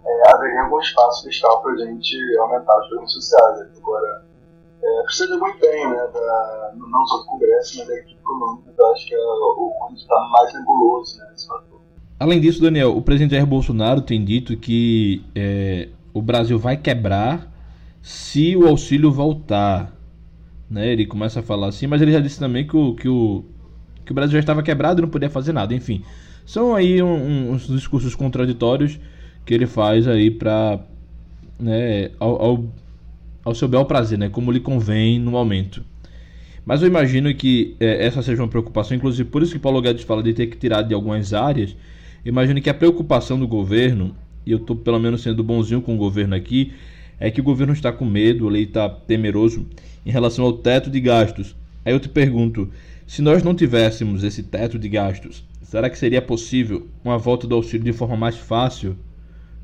é, 0.04 0.30
haveria 0.30 0.62
algum 0.62 0.80
espaço 0.80 1.24
fiscal 1.24 1.62
para 1.62 1.72
a 1.72 1.76
gente 1.78 2.16
aumentar 2.38 2.78
os 2.80 2.86
programas 2.88 3.12
sociais. 3.12 3.78
Agora, 3.78 4.24
é, 4.82 5.02
precisa 5.04 5.38
muito 5.38 5.56
empenho, 5.56 5.90
né, 5.90 6.08
da, 6.12 6.72
não 6.76 7.06
só 7.06 7.18
do 7.18 7.26
Congresso, 7.26 7.78
mas 7.78 7.88
da 7.88 7.94
equipe 7.94 8.20
econômica, 8.20 8.72
eu 8.76 8.92
acho 8.92 9.06
que 9.06 9.14
é 9.14 9.18
o 9.18 9.72
onde 9.88 10.00
está 10.00 10.28
mais 10.32 10.52
nebuloso 10.54 11.18
né, 11.18 11.26
nesse 11.30 11.46
fator. 11.46 11.80
Além 12.18 12.40
disso, 12.40 12.60
Daniel, 12.60 12.96
o 12.96 13.02
presidente 13.02 13.32
Jair 13.32 13.46
Bolsonaro 13.46 14.00
tem 14.00 14.24
dito 14.24 14.56
que 14.56 15.24
é, 15.34 15.88
o 16.14 16.22
Brasil 16.22 16.58
vai 16.58 16.76
quebrar 16.76 17.50
se 18.00 18.56
o 18.56 18.66
auxílio 18.66 19.10
voltar. 19.10 19.92
Né? 20.70 20.92
Ele 20.92 21.06
começa 21.06 21.40
a 21.40 21.42
falar 21.42 21.68
assim, 21.68 21.86
mas 21.86 22.00
ele 22.00 22.12
já 22.12 22.20
disse 22.20 22.38
também 22.38 22.66
que 22.66 22.76
o, 22.76 22.94
que 22.94 23.08
o, 23.08 23.44
que 24.04 24.12
o 24.12 24.14
Brasil 24.14 24.34
já 24.34 24.40
estava 24.40 24.62
quebrado 24.62 25.00
e 25.00 25.02
não 25.02 25.08
podia 25.08 25.30
fazer 25.30 25.52
nada. 25.52 25.74
Enfim, 25.74 26.04
são 26.44 26.74
aí 26.74 27.02
um, 27.02 27.12
um, 27.12 27.50
uns 27.52 27.66
discursos 27.66 28.14
contraditórios 28.14 28.98
que 29.44 29.54
ele 29.54 29.66
faz 29.66 30.06
aí 30.06 30.30
para 30.30 30.80
né, 31.58 32.10
ao, 32.18 32.42
ao, 32.42 32.64
ao, 33.44 33.54
seu 33.54 33.68
bel 33.68 33.84
prazer, 33.84 34.18
né, 34.18 34.28
como 34.28 34.52
lhe 34.52 34.60
convém 34.60 35.18
no 35.18 35.30
momento. 35.30 35.84
Mas 36.64 36.80
eu 36.80 36.88
imagino 36.88 37.34
que 37.34 37.76
é, 37.80 38.06
essa 38.06 38.22
seja 38.22 38.42
uma 38.42 38.48
preocupação, 38.48 38.96
inclusive 38.96 39.28
por 39.28 39.42
isso 39.42 39.52
que 39.52 39.58
Paulo 39.58 39.80
Guedes 39.80 40.04
fala 40.04 40.22
de 40.22 40.32
ter 40.32 40.46
que 40.46 40.56
tirar 40.56 40.82
de 40.82 40.94
algumas 40.94 41.34
áreas. 41.34 41.76
Imagino 42.24 42.60
que 42.60 42.70
a 42.70 42.74
preocupação 42.74 43.38
do 43.38 43.48
governo, 43.48 44.14
e 44.46 44.52
eu 44.52 44.58
estou 44.58 44.76
pelo 44.76 45.00
menos 45.00 45.22
sendo 45.22 45.42
bonzinho 45.42 45.82
com 45.82 45.94
o 45.94 45.98
governo 45.98 46.34
aqui, 46.36 46.72
é 47.18 47.30
que 47.30 47.40
o 47.40 47.44
governo 47.44 47.72
está 47.72 47.92
com 47.92 48.04
medo, 48.04 48.48
ele 48.48 48.62
está 48.62 48.88
temeroso 48.88 49.66
em 50.04 50.10
relação 50.10 50.44
ao 50.44 50.52
teto 50.52 50.90
de 50.90 51.00
gastos. 51.00 51.56
Aí 51.84 51.92
eu 51.92 52.00
te 52.00 52.08
pergunto, 52.08 52.68
se 53.06 53.22
nós 53.22 53.42
não 53.42 53.54
tivéssemos 53.54 54.22
esse 54.22 54.42
teto 54.42 54.78
de 54.78 54.88
gastos, 54.88 55.44
será 55.62 55.90
que 55.90 55.98
seria 55.98 56.22
possível 56.22 56.86
uma 57.04 57.18
volta 57.18 57.46
do 57.46 57.54
auxílio 57.54 57.84
de 57.84 57.92
forma 57.92 58.16
mais 58.16 58.36
fácil? 58.36 58.96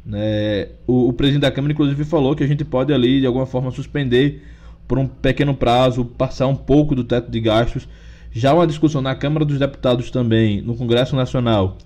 Né? 0.08 0.68
O, 0.86 1.10
o, 1.10 1.12
presidente 1.12 1.42
da 1.42 1.50
Câmara, 1.50 1.74
inclusive, 1.74 2.02
falou 2.02 2.34
que 2.34 2.42
a 2.42 2.46
gente 2.46 2.64
pode 2.64 2.94
ali, 2.94 3.20
de 3.20 3.26
alguma 3.26 3.44
forma, 3.44 3.70
suspender 3.70 4.42
por 4.88 4.98
um 4.98 5.06
pequeno 5.06 5.54
prazo, 5.54 6.02
passar 6.02 6.46
um 6.46 6.56
pouco 6.56 6.94
do 6.94 7.04
teto 7.04 7.30
de 7.30 7.38
gastos. 7.38 7.86
Já 8.32 8.54
uma 8.54 8.66
discussão 8.66 9.02
na 9.02 9.14
Câmara 9.14 9.44
dos 9.44 9.58
Deputados 9.58 10.10
também, 10.10 10.62
no 10.62 10.74
Congresso 10.74 11.14
Nacional, 11.14 11.76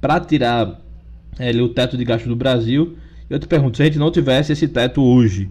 para 0.00 0.18
tirar 0.18 0.80
é, 1.38 1.52
o 1.52 1.68
teto 1.68 1.96
de 1.96 2.04
gastos 2.04 2.28
do 2.28 2.34
Brasil. 2.34 2.98
Eu 3.30 3.38
te 3.38 3.46
pergunto, 3.46 3.76
se 3.76 3.82
a 3.84 3.86
gente 3.86 3.98
não 3.98 4.10
tivesse 4.10 4.52
esse 4.52 4.66
teto 4.66 5.00
hoje, 5.00 5.48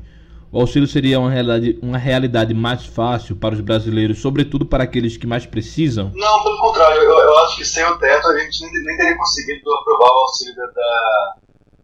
o 0.52 0.60
auxílio 0.60 0.88
seria 0.88 1.22
uma 1.22 1.32
realidade, 1.32 1.80
uma 1.82 1.98
realidade 1.98 2.54
mais 2.54 2.86
fácil 2.86 3.38
para 3.38 3.56
os 3.56 3.62
brasileiros, 3.62 4.20
sobretudo 4.20 4.66
para 4.66 4.84
aqueles 4.84 5.16
que 5.16 5.28
mais 5.28 5.46
precisam? 5.46 6.12
Não, 6.14 6.44
pelo 6.44 6.58
contrário. 6.58 7.02
Eu, 7.02 7.20
eu 7.20 7.38
acho 7.46 7.56
que 7.56 7.64
sem 7.64 7.86
o 7.86 7.98
teto 7.98 8.28
a 8.28 8.38
gente 8.40 8.62
nem, 8.64 8.84
nem 8.84 8.98
teria 8.98 9.18
conseguido 9.18 9.74
aprovar 9.76 10.10
o 10.10 10.20
auxílio 10.24 10.56
da 10.56 11.36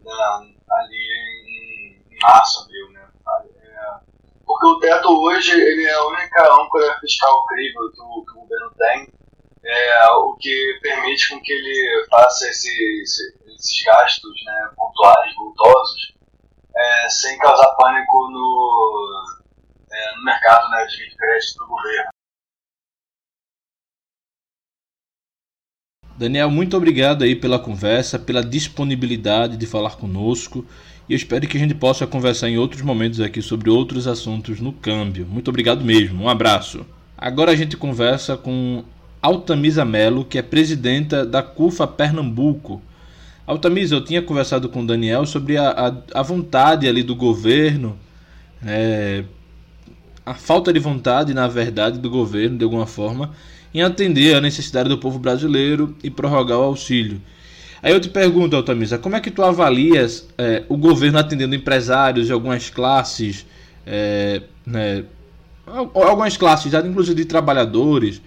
né, 0.04 0.54
ali 0.70 2.00
em, 2.10 2.18
março, 2.20 2.62
abril, 2.62 2.90
né? 2.92 3.08
É, 3.56 4.00
porque 4.46 4.66
o 4.66 4.78
teto 4.78 5.08
hoje 5.08 5.52
ele 5.52 5.84
é 5.84 5.94
a 5.94 6.06
única 6.06 6.42
âncora 6.62 6.98
fiscal 7.00 7.44
crível 7.44 7.90
que 7.92 8.00
o, 8.00 8.24
que 8.24 8.32
o 8.32 8.40
governo 8.42 8.70
tem, 8.78 9.08
é, 9.64 10.08
o 10.10 10.36
que 10.36 10.78
permite 10.82 11.28
com 11.28 11.40
que 11.40 11.52
ele 11.52 12.06
faça 12.08 12.48
esse, 12.48 12.70
esse, 13.02 13.38
esses 13.46 13.82
gastos 13.84 14.44
né, 14.44 14.70
pontuais, 14.76 15.34
voltosos, 15.36 16.14
é, 16.76 17.08
sem 17.08 17.38
causar 17.38 17.74
pânico 17.76 18.30
no, 18.30 19.24
é, 19.90 20.16
no 20.16 20.24
mercado 20.24 20.68
né, 20.70 20.84
de 20.86 21.16
crédito 21.16 21.58
do 21.58 21.66
governo. 21.66 22.13
Daniel, 26.16 26.48
muito 26.48 26.76
obrigado 26.76 27.24
aí 27.24 27.34
pela 27.34 27.58
conversa, 27.58 28.18
pela 28.18 28.42
disponibilidade 28.42 29.56
de 29.56 29.66
falar 29.66 29.96
conosco. 29.96 30.64
E 31.08 31.12
eu 31.12 31.16
espero 31.16 31.46
que 31.46 31.56
a 31.56 31.60
gente 31.60 31.74
possa 31.74 32.06
conversar 32.06 32.48
em 32.48 32.56
outros 32.56 32.82
momentos 32.82 33.20
aqui 33.20 33.42
sobre 33.42 33.68
outros 33.68 34.06
assuntos 34.06 34.60
no 34.60 34.72
câmbio. 34.72 35.26
Muito 35.28 35.48
obrigado 35.48 35.84
mesmo. 35.84 36.24
Um 36.24 36.28
abraço. 36.28 36.86
Agora 37.18 37.50
a 37.50 37.56
gente 37.56 37.76
conversa 37.76 38.36
com 38.36 38.84
Altamisa 39.20 39.84
Melo, 39.84 40.24
que 40.24 40.38
é 40.38 40.42
presidenta 40.42 41.26
da 41.26 41.42
CUFA 41.42 41.86
Pernambuco. 41.86 42.80
Altamisa, 43.46 43.96
eu 43.96 44.04
tinha 44.04 44.22
conversado 44.22 44.68
com 44.68 44.82
o 44.82 44.86
Daniel 44.86 45.26
sobre 45.26 45.56
a, 45.56 45.70
a, 45.70 46.20
a 46.20 46.22
vontade 46.22 46.88
ali 46.88 47.02
do 47.02 47.14
governo, 47.16 47.98
é, 48.64 49.24
a 50.24 50.34
falta 50.34 50.72
de 50.72 50.78
vontade, 50.78 51.34
na 51.34 51.48
verdade, 51.48 51.98
do 51.98 52.08
governo, 52.08 52.56
de 52.56 52.64
alguma 52.64 52.86
forma, 52.86 53.32
em 53.74 53.82
atender 53.82 54.36
a 54.36 54.40
necessidade 54.40 54.88
do 54.88 54.96
povo 54.96 55.18
brasileiro 55.18 55.96
e 56.02 56.08
prorrogar 56.08 56.58
o 56.58 56.62
auxílio. 56.62 57.20
Aí 57.82 57.92
eu 57.92 58.00
te 58.00 58.08
pergunto, 58.08 58.54
Altamisa, 58.56 58.96
como 58.96 59.16
é 59.16 59.20
que 59.20 59.30
tu 59.30 59.42
avalias 59.42 60.28
é, 60.38 60.62
o 60.68 60.76
governo 60.76 61.18
atendendo 61.18 61.54
empresários 61.54 62.26
de 62.26 62.32
algumas 62.32 62.70
classes, 62.70 63.44
é, 63.84 64.40
né, 64.64 65.04
algumas 65.66 66.36
classes, 66.36 66.72
inclusive 66.72 67.16
de 67.16 67.24
trabalhadores, 67.24 68.22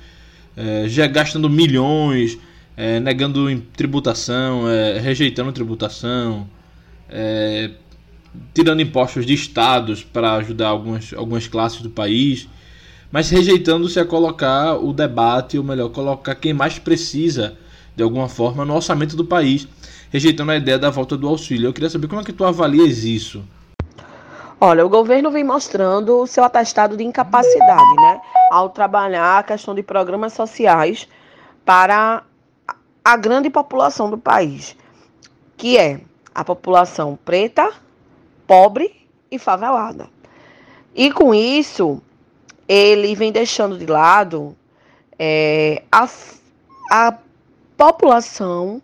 é, 0.56 0.88
já 0.88 1.08
gastando 1.08 1.50
milhões, 1.50 2.38
é, 2.76 3.00
negando 3.00 3.50
tributação, 3.76 4.70
é, 4.70 5.00
rejeitando 5.00 5.52
tributação, 5.52 6.48
é, 7.10 7.72
tirando 8.54 8.82
impostos 8.82 9.26
de 9.26 9.34
estados 9.34 10.04
para 10.04 10.34
ajudar 10.36 10.68
algumas, 10.68 11.14
algumas 11.14 11.48
classes 11.48 11.82
do 11.82 11.90
país 11.90 12.48
mas 13.12 13.30
rejeitando-se 13.30 14.00
a 14.00 14.06
colocar 14.06 14.76
o 14.76 14.92
debate, 14.94 15.58
ou 15.58 15.64
melhor, 15.64 15.90
colocar 15.90 16.36
quem 16.36 16.54
mais 16.54 16.78
precisa, 16.78 17.58
de 17.96 18.04
alguma 18.04 18.28
forma, 18.28 18.66
no 18.66 18.76
orçamento 18.76 19.16
do 19.16 19.26
país, 19.26 19.68
rejeitando 20.10 20.52
a 20.52 20.58
ideia 20.58 20.78
da 20.78 20.90
volta 20.90 21.18
do 21.18 21.28
auxílio. 21.28 21.68
Eu 21.68 21.74
queria 21.74 21.90
saber 21.90 22.08
como 22.08 22.22
é 22.22 22.24
que 22.24 22.34
tu 22.34 22.44
avalias 22.44 23.04
isso. 23.04 23.44
Olha, 24.60 24.86
o 24.86 24.90
governo 24.90 25.30
vem 25.30 25.44
mostrando 25.44 26.20
o 26.20 26.28
seu 26.28 26.44
atestado 26.44 26.98
de 26.98 27.04
incapacidade, 27.04 27.96
né, 27.96 28.20
ao 28.52 28.70
trabalhar 28.70 29.40
a 29.40 29.44
questão 29.44 29.76
de 29.76 29.84
programas 29.84 30.34
sociais 30.34 31.08
para 31.64 32.24
a 33.06 33.18
grande 33.18 33.50
população 33.52 34.10
do 34.10 34.18
país, 34.18 34.76
que 35.56 35.78
é 35.78 36.02
a 36.34 36.44
população 36.44 37.18
preta, 37.24 37.72
pobre 38.48 38.96
e 39.30 39.38
favelada. 39.38 40.10
E 40.96 41.12
com 41.12 41.36
isso, 41.36 42.02
ele 42.68 43.16
vem 43.16 43.32
deixando 43.32 43.78
de 43.78 43.86
lado 43.86 44.56
é, 45.18 45.84
a, 45.92 46.08
a 46.92 47.18
população 47.78 48.82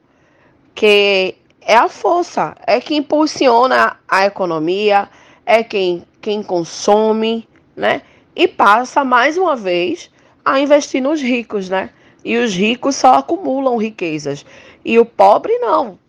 que 0.74 1.36
é 1.62 1.76
a 1.76 1.88
força, 1.88 2.56
é 2.66 2.80
quem 2.80 2.98
impulsiona 2.98 3.98
a 4.08 4.26
economia, 4.26 5.10
é 5.46 5.64
quem, 5.64 6.04
quem 6.22 6.44
consome, 6.44 7.48
né? 7.76 8.02
E 8.36 8.48
passa 8.48 9.04
mais 9.04 9.38
uma 9.38 9.56
vez 9.56 10.10
a 10.44 10.60
investir 10.60 11.02
nos 11.02 11.22
ricos, 11.22 11.70
né? 11.70 11.90
E 12.24 12.38
os 12.38 12.54
ricos 12.54 12.96
só 12.96 13.16
acumulam 13.16 13.78
riquezas. 13.78 14.46
E 14.84 14.98
o 14.98 15.06
pobre 15.06 15.58
não. 15.60 16.00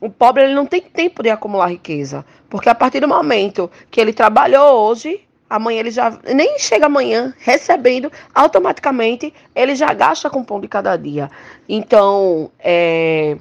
O 0.00 0.10
pobre 0.10 0.44
ele 0.44 0.54
não 0.54 0.66
tem 0.66 0.80
tempo 0.80 1.22
de 1.22 1.30
acumular 1.30 1.68
riqueza. 1.68 2.24
Porque 2.48 2.68
a 2.68 2.74
partir 2.74 3.00
do 3.00 3.08
momento 3.08 3.70
que 3.90 4.00
ele 4.00 4.12
trabalhou 4.12 4.88
hoje, 4.88 5.20
Amanhã 5.48 5.80
ele 5.80 5.90
já 5.90 6.18
nem 6.34 6.58
chega 6.58 6.86
amanhã 6.86 7.32
recebendo, 7.38 8.10
automaticamente 8.34 9.32
ele 9.54 9.76
já 9.76 9.92
gasta 9.92 10.28
com 10.28 10.42
pão 10.42 10.60
de 10.60 10.66
cada 10.66 10.96
dia. 10.96 11.30
Então, 11.68 12.50
é, 12.58 13.36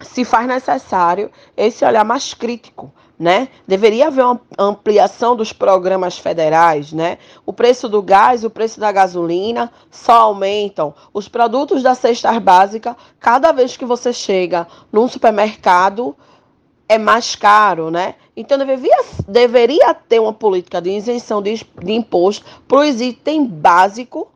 se 0.00 0.24
faz 0.24 0.46
necessário 0.46 1.30
esse 1.56 1.84
olhar 1.84 2.04
mais 2.04 2.34
crítico, 2.34 2.92
né? 3.18 3.48
Deveria 3.68 4.08
haver 4.08 4.24
uma 4.24 4.40
ampliação 4.58 5.36
dos 5.36 5.52
programas 5.52 6.18
federais, 6.18 6.92
né? 6.92 7.18
O 7.46 7.52
preço 7.52 7.88
do 7.88 8.02
gás, 8.02 8.42
o 8.42 8.50
preço 8.50 8.80
da 8.80 8.90
gasolina 8.90 9.70
só 9.90 10.22
aumentam. 10.22 10.92
Os 11.14 11.28
produtos 11.28 11.84
da 11.84 11.94
cesta 11.94 12.38
básica, 12.40 12.96
cada 13.20 13.52
vez 13.52 13.76
que 13.76 13.84
você 13.84 14.12
chega 14.12 14.66
num 14.90 15.06
supermercado, 15.06 16.16
é 16.92 16.98
mais 16.98 17.34
caro, 17.34 17.90
né? 17.90 18.14
Então 18.36 18.58
deveria, 18.58 19.02
deveria 19.26 19.94
ter 19.94 20.20
uma 20.20 20.32
política 20.32 20.80
de 20.80 20.90
isenção 20.90 21.40
de, 21.40 21.66
de 21.82 21.92
imposto 21.92 22.44
para 22.68 22.80
os 22.80 23.00
itens 23.00 23.48
básicos 23.48 24.26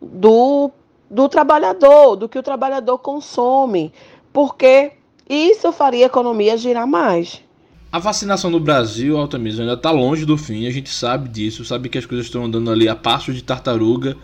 do, 0.00 0.70
do 1.10 1.28
trabalhador, 1.28 2.16
do 2.16 2.28
que 2.28 2.38
o 2.38 2.42
trabalhador 2.42 2.98
consome, 2.98 3.92
porque 4.32 4.92
isso 5.28 5.72
faria 5.72 6.04
a 6.04 6.06
economia 6.06 6.56
girar 6.56 6.86
mais. 6.86 7.42
A 7.90 7.98
vacinação 7.98 8.50
no 8.50 8.60
Brasil, 8.60 9.18
Altamisa, 9.18 9.62
ainda 9.62 9.74
está 9.74 9.90
longe 9.90 10.24
do 10.24 10.38
fim, 10.38 10.66
a 10.66 10.70
gente 10.70 10.88
sabe 10.88 11.28
disso, 11.28 11.64
sabe 11.64 11.88
que 11.88 11.98
as 11.98 12.06
coisas 12.06 12.26
estão 12.26 12.44
andando 12.44 12.70
ali 12.70 12.88
a 12.88 12.94
passos 12.94 13.34
de 13.34 13.42
tartaruga. 13.42 14.16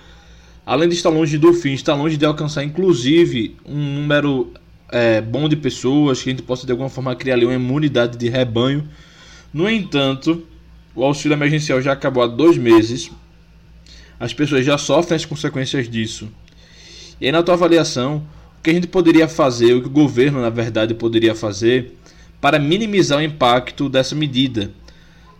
Além 0.65 0.89
de 0.89 0.95
estar 0.95 1.11
longe 1.11 1.37
do 1.39 1.53
fim, 1.53 1.73
está 1.73 1.95
longe 1.95 2.17
de 2.17 2.25
alcançar, 2.25 2.63
inclusive, 2.63 3.57
um 3.67 4.01
número 4.01 4.53
é, 4.91 5.21
bom 5.21 5.49
de 5.49 5.57
pessoas, 5.57 6.23
que 6.23 6.31
a 6.31 6.33
gente 6.33 6.43
possa 6.43 6.67
de 6.67 6.73
alguma 6.73 6.89
forma 6.89 7.15
criar 7.15 7.35
ali 7.35 7.45
uma 7.45 7.55
imunidade 7.55 8.17
de 8.17 8.29
rebanho. 8.29 8.89
No 9.53 9.69
entanto, 9.69 10.47
o 10.95 11.05
auxílio 11.05 11.35
emergencial 11.35 11.81
já 11.81 11.93
acabou 11.93 12.23
há 12.23 12.27
dois 12.27 12.57
meses, 12.57 13.11
as 14.19 14.33
pessoas 14.33 14.65
já 14.65 14.77
sofrem 14.77 15.17
as 15.17 15.25
consequências 15.25 15.89
disso. 15.89 16.29
E 17.21 17.27
aí, 17.27 17.33
na 17.33 17.43
tua 17.43 17.55
avaliação, 17.55 18.23
o 18.59 18.63
que 18.63 18.71
a 18.71 18.73
gente 18.73 18.87
poderia 18.87 19.29
fazer, 19.29 19.75
o 19.75 19.81
que 19.81 19.87
o 19.87 19.91
governo, 19.91 20.41
na 20.41 20.51
verdade, 20.51 20.95
poderia 20.95 21.35
fazer 21.35 21.95
para 22.41 22.59
minimizar 22.59 23.19
o 23.19 23.23
impacto 23.23 23.89
dessa 23.89 24.15
medida? 24.15 24.71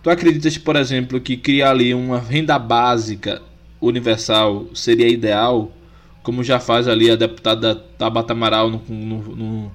Tu 0.01 0.09
acreditas, 0.09 0.57
por 0.57 0.75
exemplo, 0.75 1.19
que 1.19 1.35
criar 1.35 1.71
ali 1.71 1.93
uma 1.93 2.19
renda 2.19 2.57
básica 2.57 3.41
universal 3.81 4.67
seria 4.73 5.07
ideal, 5.07 5.71
como 6.23 6.43
já 6.43 6.59
faz 6.59 6.87
ali 6.87 7.09
a 7.09 7.15
deputada 7.15 7.75
Tabata 7.75 8.33
Amaral 8.33 8.69
no, 8.69 8.81
no, 8.87 9.35
no 9.35 9.71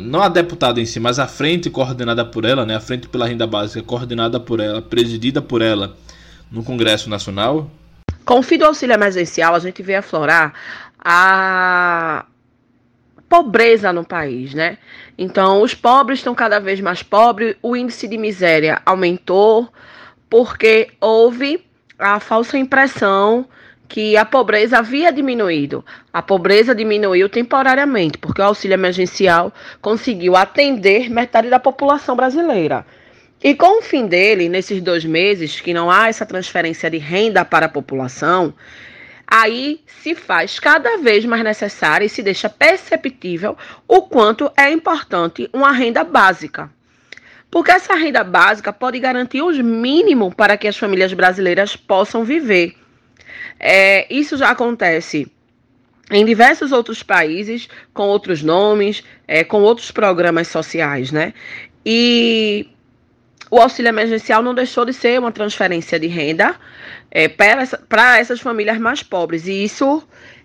não 0.00 0.22
a 0.22 0.28
deputada 0.28 0.80
em 0.80 0.84
si, 0.84 1.00
mas 1.00 1.18
a 1.18 1.26
frente 1.26 1.70
coordenada 1.70 2.24
por 2.24 2.44
ela, 2.44 2.66
né, 2.66 2.76
a 2.76 2.80
frente 2.80 3.08
pela 3.08 3.26
renda 3.26 3.46
básica 3.46 3.82
coordenada 3.82 4.38
por 4.38 4.60
ela, 4.60 4.82
presidida 4.82 5.40
por 5.40 5.62
ela 5.62 5.96
no 6.50 6.62
Congresso 6.62 7.08
Nacional? 7.08 7.70
Com 8.24 8.40
o 8.40 8.42
fim 8.42 8.58
do 8.58 8.64
auxílio 8.64 8.94
emergencial, 8.94 9.54
a 9.54 9.58
gente 9.58 9.82
vê 9.82 9.94
aflorar 9.94 10.52
a 10.98 12.24
pobreza 13.28 13.92
no 13.92 14.04
país, 14.04 14.52
né? 14.54 14.76
Então, 15.16 15.62
os 15.62 15.74
pobres 15.74 16.18
estão 16.18 16.34
cada 16.34 16.58
vez 16.58 16.80
mais 16.80 17.02
pobres, 17.02 17.56
o 17.62 17.76
índice 17.76 18.08
de 18.08 18.18
miséria 18.18 18.82
aumentou, 18.84 19.68
porque 20.28 20.90
houve 21.00 21.64
a 21.98 22.18
falsa 22.18 22.58
impressão 22.58 23.46
que 23.90 24.16
a 24.16 24.24
pobreza 24.24 24.78
havia 24.78 25.12
diminuído. 25.12 25.84
A 26.12 26.22
pobreza 26.22 26.72
diminuiu 26.72 27.28
temporariamente, 27.28 28.18
porque 28.18 28.40
o 28.40 28.44
auxílio 28.44 28.74
emergencial 28.74 29.52
conseguiu 29.82 30.36
atender 30.36 31.10
metade 31.10 31.50
da 31.50 31.58
população 31.58 32.14
brasileira. 32.14 32.86
E 33.42 33.52
com 33.52 33.80
o 33.80 33.82
fim 33.82 34.06
dele, 34.06 34.48
nesses 34.48 34.80
dois 34.80 35.04
meses, 35.04 35.60
que 35.60 35.74
não 35.74 35.90
há 35.90 36.08
essa 36.08 36.24
transferência 36.24 36.88
de 36.88 36.98
renda 36.98 37.44
para 37.44 37.66
a 37.66 37.68
população, 37.68 38.54
aí 39.26 39.80
se 40.00 40.14
faz 40.14 40.60
cada 40.60 40.98
vez 40.98 41.24
mais 41.24 41.42
necessário 41.42 42.06
e 42.06 42.08
se 42.08 42.22
deixa 42.22 42.48
perceptível 42.48 43.58
o 43.88 44.02
quanto 44.02 44.52
é 44.56 44.70
importante 44.70 45.50
uma 45.52 45.72
renda 45.72 46.04
básica. 46.04 46.70
Porque 47.50 47.72
essa 47.72 47.96
renda 47.96 48.22
básica 48.22 48.72
pode 48.72 49.00
garantir 49.00 49.42
os 49.42 49.58
mínimos 49.58 50.32
para 50.32 50.56
que 50.56 50.68
as 50.68 50.76
famílias 50.76 51.12
brasileiras 51.12 51.74
possam 51.74 52.22
viver. 52.22 52.79
É, 53.58 54.06
isso 54.12 54.36
já 54.36 54.50
acontece 54.50 55.30
em 56.10 56.24
diversos 56.24 56.72
outros 56.72 57.02
países, 57.02 57.68
com 57.94 58.04
outros 58.04 58.42
nomes, 58.42 59.04
é, 59.28 59.44
com 59.44 59.62
outros 59.62 59.90
programas 59.90 60.48
sociais, 60.48 61.12
né? 61.12 61.32
E 61.86 62.68
o 63.50 63.58
auxílio 63.58 63.88
emergencial 63.88 64.42
não 64.42 64.54
deixou 64.54 64.84
de 64.84 64.92
ser 64.92 65.18
uma 65.18 65.32
transferência 65.32 65.98
de 65.98 66.06
renda 66.06 66.54
é, 67.10 67.28
para, 67.28 67.62
essa, 67.62 67.78
para 67.78 68.18
essas 68.18 68.40
famílias 68.40 68.78
mais 68.78 69.02
pobres. 69.02 69.46
E 69.46 69.64
isso 69.64 70.02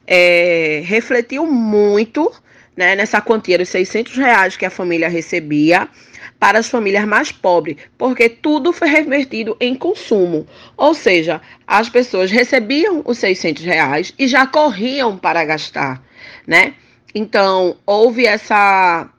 é, 0.08 0.82
refletiu 0.86 1.46
muito 1.46 2.32
né, 2.76 2.96
nessa 2.96 3.22
quantia 3.22 3.58
dos 3.58 3.70
600 3.70 4.18
reais 4.18 4.58
que 4.58 4.66
a 4.66 4.70
família 4.70 5.08
recebia 5.08 5.88
para 6.40 6.60
as 6.60 6.70
famílias 6.70 7.06
mais 7.06 7.32
pobres, 7.32 7.78
porque 7.98 8.30
tudo 8.30 8.74
foi 8.74 8.88
revertido 8.88 9.56
em 9.60 9.76
consumo. 9.76 10.46
Ou 10.76 10.94
seja, 10.94 11.42
as 11.66 11.90
pessoas 11.90 12.30
recebiam 12.30 13.02
os 13.06 13.18
600 13.18 13.64
reais 13.64 14.14
e 14.18 14.28
já 14.28 14.46
corriam 14.46 15.18
para 15.18 15.46
gastar, 15.46 16.04
né? 16.46 16.74
Então, 17.14 17.78
houve 17.86 18.26
essa... 18.26 19.10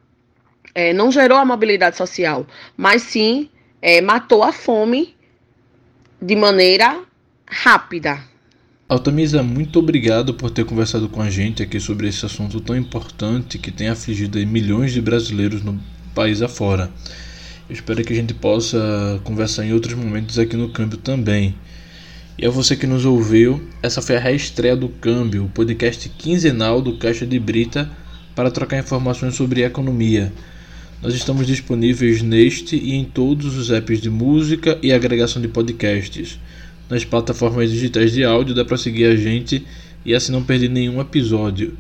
É, 0.74 0.92
não 0.92 1.10
gerou 1.10 1.38
a 1.38 1.44
mobilidade 1.44 1.96
social, 1.96 2.46
mas 2.76 3.02
sim 3.02 3.48
é, 3.80 4.02
matou 4.02 4.42
a 4.42 4.52
fome 4.52 5.16
de 6.20 6.36
maneira 6.36 7.00
rápida. 7.48 8.20
Altamisa, 8.88 9.42
muito 9.42 9.78
obrigado 9.78 10.34
por 10.34 10.50
ter 10.50 10.64
conversado 10.64 11.08
com 11.08 11.20
a 11.20 11.28
gente 11.28 11.62
aqui 11.62 11.80
sobre 11.80 12.06
esse 12.06 12.24
assunto 12.24 12.60
tão 12.60 12.76
importante 12.76 13.58
que 13.58 13.72
tem 13.72 13.88
afligido 13.88 14.38
milhões 14.46 14.92
de 14.92 15.00
brasileiros 15.00 15.64
no 15.64 15.80
país 16.16 16.40
afora. 16.40 16.90
Eu 17.68 17.74
espero 17.74 18.02
que 18.02 18.12
a 18.12 18.16
gente 18.16 18.32
possa 18.32 19.20
conversar 19.22 19.66
em 19.66 19.74
outros 19.74 19.92
momentos 19.92 20.38
aqui 20.38 20.56
no 20.56 20.70
Câmbio 20.70 20.96
também. 20.96 21.54
E 22.38 22.46
a 22.46 22.50
você 22.50 22.74
que 22.74 22.86
nos 22.86 23.04
ouviu, 23.04 23.62
essa 23.82 24.00
foi 24.00 24.16
a 24.16 24.20
reestreia 24.20 24.74
do 24.74 24.88
Câmbio, 24.88 25.44
o 25.44 25.48
podcast 25.50 26.08
quinzenal 26.08 26.80
do 26.80 26.96
Caixa 26.96 27.26
de 27.26 27.38
Brita 27.38 27.90
para 28.34 28.50
trocar 28.50 28.78
informações 28.78 29.34
sobre 29.34 29.62
economia. 29.62 30.32
Nós 31.02 31.14
estamos 31.14 31.46
disponíveis 31.46 32.22
neste 32.22 32.76
e 32.76 32.94
em 32.94 33.04
todos 33.04 33.54
os 33.54 33.70
apps 33.70 34.00
de 34.00 34.08
música 34.08 34.78
e 34.82 34.92
agregação 34.92 35.42
de 35.42 35.48
podcasts. 35.48 36.38
Nas 36.88 37.04
plataformas 37.04 37.70
digitais 37.70 38.12
de 38.12 38.24
áudio 38.24 38.54
dá 38.54 38.64
para 38.64 38.78
seguir 38.78 39.04
a 39.04 39.16
gente 39.16 39.66
e 40.04 40.14
assim 40.14 40.32
não 40.32 40.42
perder 40.42 40.70
nenhum 40.70 40.98
episódio. 40.98 41.76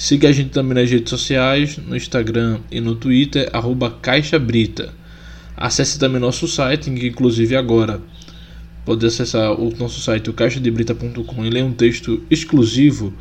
Siga 0.00 0.30
a 0.30 0.32
gente 0.32 0.48
também 0.48 0.72
nas 0.72 0.90
redes 0.90 1.10
sociais, 1.10 1.76
no 1.76 1.94
Instagram 1.94 2.60
e 2.70 2.80
no 2.80 2.94
Twitter, 2.94 3.50
arroba 3.52 3.90
Caixa 3.90 4.38
Brita. 4.38 4.94
Acesse 5.54 5.98
também 5.98 6.18
nosso 6.18 6.48
site, 6.48 6.90
que 6.90 7.08
inclusive 7.08 7.54
agora 7.54 8.00
pode 8.82 9.04
acessar 9.04 9.52
o 9.60 9.70
nosso 9.76 10.00
site, 10.00 10.30
o 10.30 10.32
caixadebrita.com, 10.32 11.44
e 11.44 11.50
ler 11.50 11.64
um 11.64 11.74
texto 11.74 12.24
exclusivo 12.30 13.12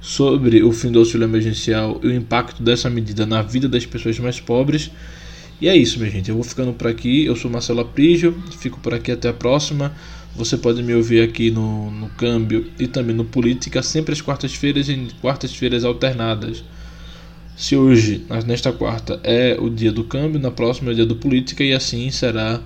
sobre 0.00 0.60
o 0.64 0.72
fim 0.72 0.90
do 0.90 0.98
auxílio 0.98 1.24
emergencial 1.24 2.00
e 2.02 2.08
o 2.08 2.12
impacto 2.12 2.64
dessa 2.64 2.90
medida 2.90 3.24
na 3.24 3.40
vida 3.40 3.68
das 3.68 3.86
pessoas 3.86 4.18
mais 4.18 4.40
pobres. 4.40 4.90
E 5.60 5.68
é 5.68 5.76
isso, 5.76 6.00
minha 6.00 6.10
gente. 6.10 6.30
Eu 6.30 6.34
vou 6.34 6.42
ficando 6.42 6.72
por 6.72 6.88
aqui. 6.88 7.26
Eu 7.26 7.36
sou 7.36 7.48
Marcelo 7.48 7.78
Aprígio. 7.78 8.36
Fico 8.58 8.80
por 8.80 8.92
aqui 8.92 9.12
até 9.12 9.28
a 9.28 9.32
próxima. 9.32 9.94
Você 10.36 10.56
pode 10.56 10.82
me 10.82 10.92
ouvir 10.94 11.22
aqui 11.22 11.50
no, 11.50 11.90
no 11.90 12.08
Câmbio 12.10 12.70
e 12.78 12.88
também 12.88 13.14
no 13.14 13.24
Política, 13.24 13.82
sempre 13.82 14.12
às 14.12 14.20
quartas-feiras 14.20 14.88
e 14.88 15.08
quartas-feiras 15.20 15.84
alternadas. 15.84 16.64
Se 17.56 17.76
hoje, 17.76 18.26
nesta 18.44 18.72
quarta, 18.72 19.20
é 19.22 19.56
o 19.60 19.70
dia 19.70 19.92
do 19.92 20.02
câmbio, 20.02 20.40
na 20.40 20.50
próxima 20.50 20.90
é 20.90 20.92
o 20.92 20.94
dia 20.94 21.06
do 21.06 21.14
Política 21.14 21.62
e 21.62 21.72
assim 21.72 22.10
será 22.10 22.60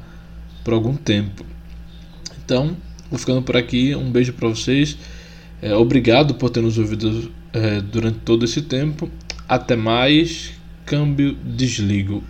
por 0.64 0.72
algum 0.72 0.96
tempo. 0.96 1.44
Então, 2.42 2.74
vou 3.10 3.18
ficando 3.18 3.42
por 3.42 3.54
aqui. 3.54 3.94
Um 3.94 4.10
beijo 4.10 4.32
para 4.32 4.48
vocês. 4.48 4.96
É, 5.60 5.74
obrigado 5.74 6.34
por 6.36 6.48
ter 6.48 6.62
nos 6.62 6.78
ouvido 6.78 7.30
é, 7.52 7.82
durante 7.82 8.20
todo 8.20 8.46
esse 8.46 8.62
tempo. 8.62 9.10
Até 9.46 9.76
mais. 9.76 10.52
Câmbio 10.86 11.36
desligo. 11.44 12.24